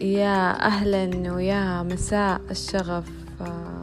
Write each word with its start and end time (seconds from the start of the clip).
يا 0.00 0.66
أهلا 0.66 1.32
ويا 1.32 1.82
مساء 1.82 2.40
الشغف. 2.50 3.10
آه، 3.40 3.82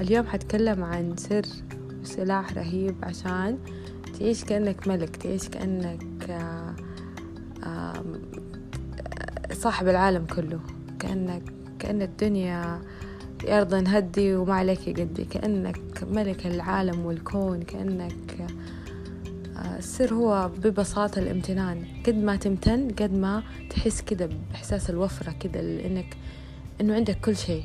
اليوم 0.00 0.26
حتكلم 0.26 0.84
عن 0.84 1.16
سر 1.16 1.42
وسلاح 2.02 2.52
رهيب 2.52 2.94
عشان 3.02 3.58
تعيش 4.18 4.44
كأنك 4.44 4.88
ملك 4.88 5.16
تعيش 5.16 5.48
كأنك 5.48 6.30
آه، 6.30 6.74
آه، 7.64 8.04
صاحب 9.52 9.88
العالم 9.88 10.26
كله. 10.26 10.60
كأنك 10.98 11.42
كأن 11.78 12.02
الدنيا 12.02 12.80
أرض 13.48 13.74
هدي 13.74 14.34
وما 14.36 14.54
عليك 14.54 15.00
قدي. 15.00 15.24
كأنك 15.24 15.80
ملك 16.02 16.46
العالم 16.46 17.06
والكون 17.06 17.62
كأنك 17.62 18.46
السر 19.78 20.14
هو 20.14 20.50
ببساطة 20.58 21.18
الامتنان. 21.18 21.84
قد 22.06 22.14
ما 22.14 22.36
تمتن 22.36 22.88
قد 22.88 23.12
ما 23.14 23.42
تحس 23.70 24.00
كده 24.00 24.26
بإحساس 24.26 24.90
الوفرة 24.90 25.32
كده 25.40 25.60
إنك 25.60 26.16
إنه 26.80 26.94
عندك 26.94 27.20
كل 27.20 27.36
شيء. 27.36 27.64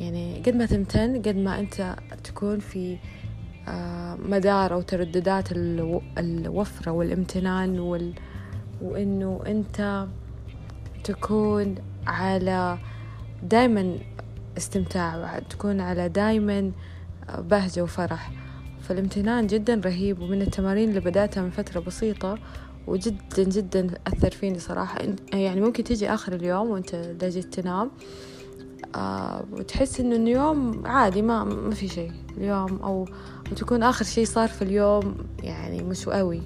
يعني 0.00 0.42
قد 0.46 0.54
ما 0.56 0.66
تمتن 0.66 1.22
قد 1.22 1.36
ما 1.36 1.60
أنت 1.60 1.96
تكون 2.24 2.58
في 2.58 2.98
آه، 3.68 4.16
مدار 4.16 4.72
أو 4.72 4.80
ترددات 4.80 5.48
الوفرة 6.18 6.92
والامتنان 6.92 7.78
وال... 7.78 8.12
وإنه 8.82 9.40
أنت 9.46 10.06
تكون 11.04 11.74
على 12.06 12.78
دايما 13.42 13.98
استمتاع 14.56 15.38
تكون 15.38 15.80
على 15.80 16.08
دايما 16.08 16.72
بهجة 17.38 17.82
وفرح. 17.82 18.30
فالامتنان 18.88 19.46
جدا 19.46 19.80
رهيب 19.84 20.20
ومن 20.20 20.42
التمارين 20.42 20.88
اللي 20.88 21.00
بدأتها 21.00 21.42
من 21.42 21.50
فترة 21.50 21.80
بسيطة 21.80 22.38
وجدا 22.86 23.18
جدا 23.38 23.90
أثر 24.06 24.30
فيني 24.30 24.58
صراحة. 24.58 24.98
يعني 25.32 25.60
ممكن 25.60 25.84
تيجي 25.84 26.14
آخر 26.14 26.32
اليوم 26.32 26.70
وأنت 26.70 26.94
جيت 27.24 27.54
تنام 27.54 27.90
آه 28.94 29.44
وتحس 29.52 30.00
إنه 30.00 30.16
اليوم 30.16 30.86
عادي 30.86 31.22
ما 31.22 31.44
ما 31.44 31.74
في 31.74 31.88
شيء. 31.88 32.12
اليوم 32.36 32.76
أو 32.82 33.08
وتكون 33.52 33.82
آخر 33.82 34.04
شيء 34.04 34.24
صار 34.24 34.48
في 34.48 34.62
اليوم 34.62 35.14
يعني 35.42 35.82
مش 35.82 36.08
قوي 36.08 36.42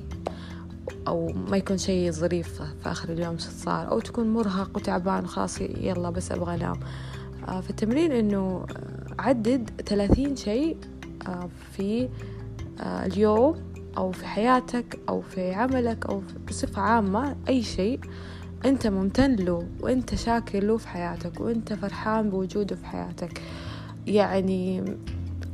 أو 1.08 1.32
ما 1.48 1.56
يكون 1.56 1.78
شيء 1.78 2.10
ظريف 2.10 2.62
في 2.62 2.90
آخر 2.90 3.12
اليوم 3.12 3.38
صار 3.38 3.90
أو 3.90 4.00
تكون 4.00 4.32
مرهق 4.32 4.70
وتعبان 4.76 5.24
وخلاص 5.24 5.60
يلا 5.60 6.10
بس 6.10 6.32
أبغى 6.32 6.54
أنام. 6.54 6.80
آه 7.48 7.60
في 7.60 7.70
التمرين 7.70 8.12
إنه 8.12 8.66
عدد 9.18 9.70
ثلاثين 9.86 10.36
شيء 10.36 10.76
آه 11.26 11.48
في 11.76 12.08
اليوم 12.82 13.54
أو 13.98 14.12
في 14.12 14.26
حياتك 14.26 14.98
أو 15.08 15.20
في 15.20 15.54
عملك 15.54 16.06
أو 16.06 16.22
بصفة 16.48 16.82
عامة 16.82 17.36
أي 17.48 17.62
شيء 17.62 18.00
أنت 18.64 18.86
ممتن 18.86 19.36
له 19.36 19.66
وأنت 19.80 20.14
شاكر 20.14 20.64
له 20.64 20.76
في 20.76 20.88
حياتك 20.88 21.40
وأنت 21.40 21.72
فرحان 21.72 22.30
بوجوده 22.30 22.76
في 22.76 22.86
حياتك. 22.86 23.40
يعني 24.06 24.84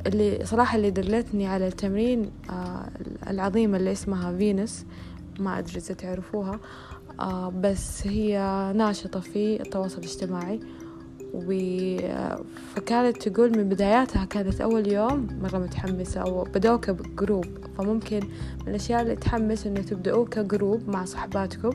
اللي 0.07 0.45
صراحة 0.45 0.77
اللي 0.77 0.91
دلتني 0.91 1.47
على 1.47 1.69
التمرين 1.69 2.31
آه 2.51 2.89
العظيمة 3.31 3.77
اللي 3.77 3.93
اسمها 3.93 4.37
فينس 4.37 4.87
ما 5.39 5.59
أدري 5.59 5.77
إذا 5.77 5.95
تعرفوها 5.95 6.61
آه 7.21 7.49
بس 7.51 8.07
هي 8.07 8.39
ناشطة 8.77 9.21
في 9.21 9.63
التواصل 9.63 9.99
الاجتماعي. 9.99 10.61
فكانت 12.75 13.29
تقول 13.29 13.59
من 13.59 13.69
بداياتها 13.69 14.25
كانت 14.25 14.61
أول 14.61 14.93
يوم 14.93 15.27
مرة 15.43 15.59
متحمسة 15.59 16.21
أو 16.21 16.45
بدأوا 16.45 16.77
ك 16.77 16.88
group 16.88 17.45
فممكن 17.79 18.21
من 18.61 18.69
الأشياء 18.69 19.03
اللي 19.03 19.17
تحمس 19.17 19.67
إنه 19.67 19.81
تبدأوا 19.81 20.25
ك 20.25 20.35
group 20.35 20.89
مع 20.89 21.05
صحباتكم 21.05 21.71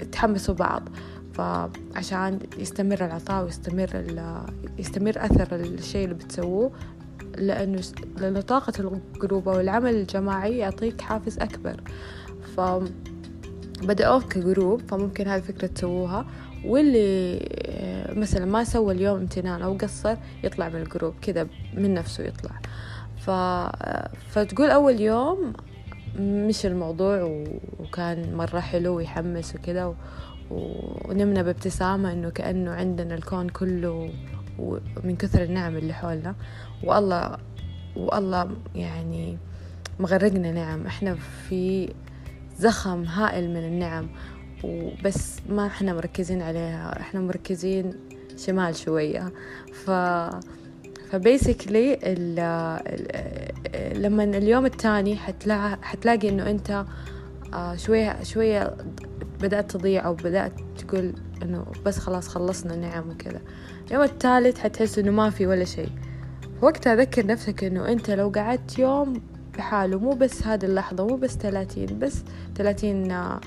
وتحمسوا 0.00 0.54
بعض. 0.54 0.88
فعشان 1.34 2.38
يستمر 2.58 3.04
العطاء 3.04 3.44
ويستمر 3.44 4.04
يستمر 4.78 5.12
أثر 5.16 5.54
الشيء 5.54 6.04
اللي 6.04 6.14
بتسووه 6.14 6.72
لأنه 7.38 7.80
لأنه 8.18 8.40
طاقة 8.40 8.72
ال 9.14 9.20
group 9.20 9.48
أو 9.48 9.60
العمل 9.60 9.94
الجماعي 9.94 10.58
يعطيك 10.58 11.00
حافز 11.00 11.38
أكبر. 11.38 11.80
ف 12.56 12.60
بدأوه 13.82 14.20
ك 14.20 14.30
group 14.30 14.80
فممكن 14.88 15.28
هذه 15.28 15.38
الفكرة 15.38 15.66
تسووها. 15.66 16.26
واللي 16.64 17.38
آه، 17.52 18.14
مثلا 18.14 18.44
ما 18.44 18.64
سوى 18.64 18.94
اليوم 18.94 19.18
امتنان 19.18 19.62
أو 19.62 19.76
قصر 19.76 20.16
يطلع 20.44 20.68
من 20.68 20.82
ال 20.82 20.87
group 20.87 21.14
كذا 21.22 21.46
من 21.74 21.94
نفسه 21.94 22.24
يطلع. 22.24 22.60
ف... 23.18 23.30
فتقول 24.30 24.70
أول 24.70 25.00
يوم 25.00 25.52
مش 26.18 26.66
الموضوع 26.66 27.44
وكان 27.80 28.34
مرة 28.34 28.60
حلو 28.60 28.96
ويحمس 28.96 29.54
وكذا 29.54 29.84
و... 29.84 29.94
ونمنا 30.50 31.42
بابتسامة 31.42 32.12
إنه 32.12 32.30
كأنه 32.30 32.70
عندنا 32.70 33.14
الكون 33.14 33.48
كله 33.48 34.10
ومن 34.58 35.16
كثر 35.16 35.42
النعم 35.42 35.76
اللي 35.76 35.92
حولنا. 35.92 36.34
والله 36.84 37.36
والله 37.96 38.50
يعني 38.74 39.38
مغرقنا 40.00 40.52
نعم. 40.52 40.86
إحنا 40.86 41.14
في 41.14 41.88
زخم 42.58 43.02
هائل 43.02 43.50
من 43.50 43.56
النعم. 43.64 44.08
وبس 44.64 45.36
ما 45.48 45.66
إحنا 45.66 45.94
مركزين 45.94 46.42
عليها 46.42 47.00
إحنا 47.00 47.20
مركزين 47.20 47.94
شمال 48.36 48.76
شوية. 48.76 49.32
ف 49.72 49.90
فبيسكلي 51.10 51.98
لما 53.94 54.24
اليوم 54.24 54.66
الثاني 54.66 55.16
حتلاقي, 55.16 55.78
حتلاقي 55.82 56.28
إنه 56.28 56.50
أنت 56.50 56.84
آه، 57.54 57.76
شوية 57.76 58.22
شوية 58.22 58.76
بدأت 59.40 59.70
تضيع 59.70 60.06
أو 60.06 60.14
بدأت 60.14 60.52
تقول 60.78 61.14
إنه 61.42 61.66
بس 61.86 61.98
خلاص 61.98 62.28
خلصنا 62.28 62.76
نعم 62.76 63.10
وكذا. 63.10 63.40
اليوم 63.86 64.02
الثالث 64.02 64.58
حتحس 64.58 64.98
إنه 64.98 65.10
ما 65.10 65.30
في 65.30 65.46
ولا 65.46 65.64
شيء. 65.64 65.88
وقتها 66.62 66.94
ذكر 66.94 67.26
نفسك 67.26 67.64
إنه 67.64 67.88
أنت 67.88 68.10
لو 68.10 68.28
قعدت 68.28 68.78
يوم 68.78 69.22
بحاله 69.58 69.98
مو 69.98 70.10
بس 70.10 70.46
هذه 70.46 70.64
اللحظة 70.64 71.06
مو 71.06 71.16
بس 71.16 71.30
ثلاثين 71.30 71.98
بس 71.98 72.22
ثلاثين 72.56 73.10
آه، 73.10 73.40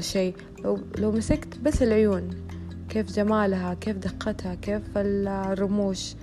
شيء. 0.00 0.34
لو, 0.64 0.78
لو 0.98 1.12
مسكت 1.12 1.58
بس 1.58 1.82
العيون 1.82 2.30
كيف 2.88 3.12
جمالها 3.12 3.74
كيف 3.74 3.96
دقتها 3.96 4.54
كيف 4.54 4.82
الرموش 4.96 6.14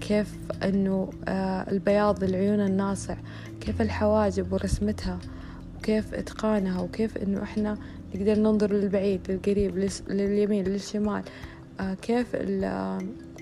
كيف 0.00 0.34
إنه 0.64 1.10
آه، 1.28 1.70
البياض 1.70 2.24
العيون 2.24 2.60
الناصع 2.60 3.16
كيف 3.60 3.82
الحواجب 3.82 4.52
ورسمتها 4.52 5.18
وكيف 5.78 6.14
إتقانها 6.14 6.80
وكيف 6.80 7.18
إنه 7.18 7.42
إحنا 7.42 7.78
نقدر 8.14 8.38
ننظر 8.38 8.72
للبعيد 8.72 9.20
للقريب 9.30 9.88
لليمين 10.08 10.64
للشمال. 10.64 11.22
آه، 11.80 11.94
كيف 11.94 12.36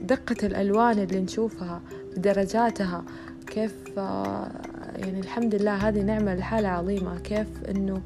دقة 0.02 0.46
الألوان 0.46 0.98
اللي 0.98 1.20
نشوفها 1.20 1.80
بدرجاتها 2.16 3.04
كيف 3.46 3.74
يعني 5.00 5.20
الحمد 5.20 5.54
لله 5.54 5.88
هذه 5.88 6.02
نعمة 6.02 6.34
لحالها 6.34 6.70
عظيمة. 6.70 7.18
كيف 7.18 7.48
إنه 7.68 8.02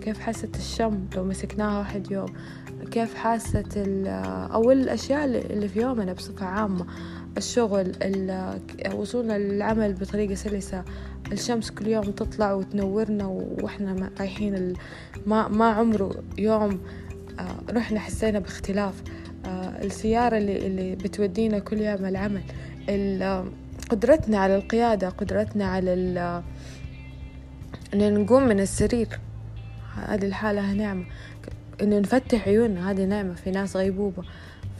كيف 0.00 0.18
حاسة 0.18 0.48
الشم 0.54 1.04
لو 1.16 1.24
مسكناها 1.24 1.78
واحد 1.78 2.10
يوم؟ 2.10 2.26
كيف 2.90 3.14
حاسة 3.14 3.64
أو 4.54 4.70
الأشياء 4.70 5.24
اللي 5.24 5.68
في 5.68 5.80
يومنا 5.80 6.12
بصفة 6.12 6.46
عامة؟ 6.46 6.86
الشغل 7.36 7.92
وصولنا 8.94 9.38
للعمل 9.38 9.92
بطريقة 9.92 10.34
سلسة. 10.34 10.84
الشمس 11.32 11.70
كل 11.70 11.86
يوم 11.86 12.04
تطلع 12.04 12.52
وتنورنا 12.52 13.26
وإحنا 13.26 14.10
رايحين 14.20 14.72
ما, 15.26 15.48
ما 15.48 15.64
عمره 15.64 16.14
يوم 16.38 16.80
آه، 17.40 17.56
رحنا 17.70 18.00
حسينا 18.00 18.38
باختلاف. 18.38 19.02
آه، 19.44 19.82
السيارة 19.84 20.38
اللي, 20.38 20.66
اللي 20.66 20.96
بتودينا 20.96 21.58
كل 21.58 21.80
يوم 21.80 22.04
العمل. 22.04 22.42
قدرتنا 23.92 24.38
على 24.38 24.56
القيادة 24.56 25.08
قدرتنا 25.08 25.64
على 25.64 25.92
أن 27.94 28.14
نقوم 28.14 28.42
من 28.42 28.60
السرير. 28.60 29.20
هذه 29.94 30.24
الحالة 30.24 30.72
نعمة. 30.72 31.04
إنه 31.82 31.98
نفتح 31.98 32.48
عيوننا 32.48 32.90
هذه 32.90 33.04
نعمة 33.04 33.34
في 33.34 33.50
ناس 33.50 33.76
غيبوبة. 33.76 34.22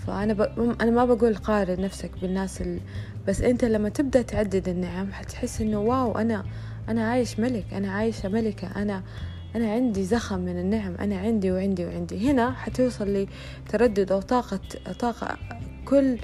فأنا 0.07 0.33
ب... 0.33 0.41
أنا 0.81 0.91
ما 0.91 1.05
بقول 1.05 1.35
قارن 1.37 1.81
نفسك 1.81 2.11
بالناس 2.23 2.63
ال... 2.63 2.81
بس 3.29 3.41
أنت 3.41 3.65
لما 3.65 3.89
تبدأ 3.89 4.23
تعدد 4.23 4.69
النعم 4.69 5.13
حتحس 5.13 5.61
إنه 5.61 5.81
واو 5.81 6.19
أنا 6.19 6.45
أنا 6.89 7.11
عايش 7.11 7.41
ملك 7.41 7.65
أنا 7.73 7.93
عايشة 7.93 8.29
ملكة 8.29 8.83
أنا 8.83 9.03
أنا 9.57 9.73
عندي 9.73 10.05
زخم 10.05 10.39
من 10.39 10.59
النعم 10.59 10.95
أنا 10.95 11.19
عندي 11.19 11.53
وعندي 11.53 11.85
وعندي. 11.85 12.31
هنا 12.31 12.51
حتوصل 12.51 13.27
لتردد 13.69 14.13
أو 14.13 14.21
طاقة 14.21 14.61
طاقة 14.99 15.37
كل 15.85 16.19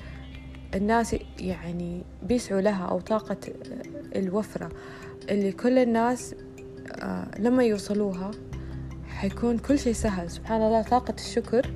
الناس 0.74 1.16
يعني 1.38 2.02
بيسعوا 2.22 2.60
لها 2.60 2.84
أو 2.84 3.00
طاقة 3.00 3.36
الوفرة. 4.16 4.68
اللي 5.30 5.52
كل 5.52 5.78
الناس 5.78 6.34
آه، 6.92 7.28
لما 7.38 7.64
يوصلوها 7.64 8.30
حيكون 9.06 9.58
كل 9.58 9.78
شيء 9.78 9.92
سهل. 9.92 10.30
سبحان 10.30 10.62
الله 10.62 10.82
طاقة 10.82 11.14
الشكر 11.14 11.70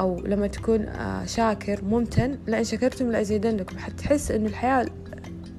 أو 0.00 0.20
لما 0.20 0.46
تكون 0.46 0.82
آه، 0.82 1.24
شاكر 1.24 1.84
ممتن 1.84 2.38
لأن 2.46 2.64
شكرتم 2.64 3.10
لأزيدنكم. 3.10 3.78
حتحس 3.78 4.30
إنه 4.30 4.46
الحياة 4.46 4.86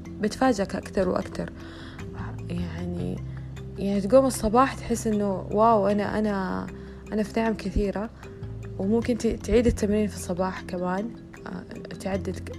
بتفاجئك 0.07 0.75
أكثر 0.75 1.09
وأكثر. 1.09 1.49
يعني 2.49 3.17
يعني 3.77 4.01
تقوم 4.01 4.25
الصباح 4.25 4.73
تحس 4.73 5.07
إنه 5.07 5.47
واو 5.51 5.87
أنا 5.87 6.19
أنا 6.19 6.67
أنا 7.13 7.23
في 7.23 7.39
نعم 7.39 7.53
كثيرة. 7.53 8.09
وممكن 8.79 9.17
تعيد 9.17 9.67
التمرين 9.67 10.07
في 10.07 10.15
الصباح 10.15 10.61
كمان. 10.61 11.26
تعدد 11.99 12.49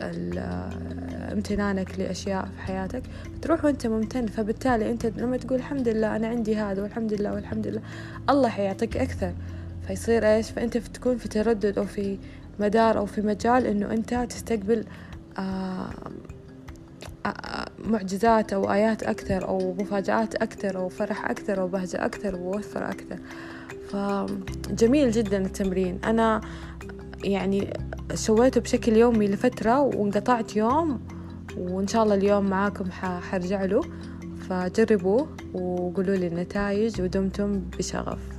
امتنانك 1.33 1.99
لأشياء 1.99 2.45
في 2.45 2.63
حياتك 2.63 3.03
تروح 3.43 3.65
وأنت 3.65 3.87
ممتن 3.87 4.27
فبالتالي 4.27 4.91
أنت 4.91 5.07
لما 5.07 5.37
تقول 5.37 5.59
الحمد 5.59 5.89
لله 5.89 6.17
أنا 6.17 6.29
عندي 6.29 6.57
هذا 6.57 6.83
والحمد 6.83 7.13
لله 7.15 7.33
والحمد 7.35 7.67
لله 7.67 7.81
الله 8.31 8.49
حيعطيك 8.49 8.97
أكثر. 8.97 9.33
فيصير 9.87 10.35
إيش؟ 10.35 10.51
فأنت 10.51 10.77
تكون 10.77 11.19
في 11.19 11.29
تردد 11.29 11.79
أو 11.79 11.85
في 11.85 12.19
مدار 12.61 12.99
أو 12.99 13.07
في 13.07 13.23
مجال 13.23 13.67
إنه 13.67 13.93
أنت 13.93 14.15
تستقبل 14.15 14.85
آه 15.39 15.91
معجزات 17.85 18.53
أو 18.53 18.73
آيات 18.73 19.03
أكثر 19.03 19.49
أو 19.49 19.75
مفاجآت 19.75 20.35
أكثر 20.35 20.77
أو 20.77 20.89
فرح 20.89 21.31
أكثر 21.31 21.61
أو 21.61 21.69
بهجة 21.69 22.05
أكثر 22.05 22.37
ووفر 22.37 22.91
أكثر. 22.91 23.19
فجميل 23.89 25.11
جدا 25.11 25.47
التمرين. 25.47 25.99
أنا 26.05 26.41
يعني 27.25 27.71
سويته 28.15 28.61
بشكل 28.61 28.97
يومي 28.97 29.29
لفترة 29.29 29.81
وانقطعت 29.81 30.57
يوم 30.57 31.01
وإن 31.59 31.87
شاء 31.87 32.03
الله 32.03 32.15
اليوم 32.15 32.51
معاكم 32.51 32.91
حرجع 32.91 33.65
له. 33.65 33.81
فجربوه 34.49 35.29
وقولوا 35.55 36.17
لي 36.17 36.27
النتائج 36.27 37.01
ودمتم 37.01 37.61
بشغف. 37.79 38.38